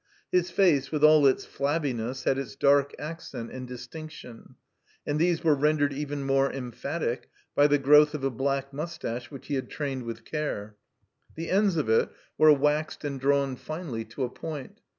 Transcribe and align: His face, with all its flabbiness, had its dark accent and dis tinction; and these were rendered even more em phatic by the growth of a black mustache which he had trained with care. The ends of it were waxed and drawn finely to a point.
His 0.31 0.49
face, 0.49 0.91
with 0.91 1.03
all 1.03 1.27
its 1.27 1.45
flabbiness, 1.45 2.23
had 2.23 2.39
its 2.39 2.55
dark 2.55 2.91
accent 2.97 3.51
and 3.51 3.67
dis 3.67 3.87
tinction; 3.87 4.55
and 5.05 5.19
these 5.19 5.43
were 5.43 5.53
rendered 5.53 5.93
even 5.93 6.23
more 6.23 6.51
em 6.51 6.71
phatic 6.71 7.25
by 7.53 7.67
the 7.67 7.77
growth 7.77 8.15
of 8.15 8.23
a 8.23 8.31
black 8.31 8.73
mustache 8.73 9.29
which 9.29 9.45
he 9.45 9.53
had 9.53 9.69
trained 9.69 10.01
with 10.01 10.25
care. 10.25 10.75
The 11.35 11.51
ends 11.51 11.77
of 11.77 11.87
it 11.87 12.09
were 12.35 12.51
waxed 12.51 13.05
and 13.05 13.19
drawn 13.19 13.55
finely 13.55 14.03
to 14.05 14.23
a 14.23 14.29
point. 14.31 14.81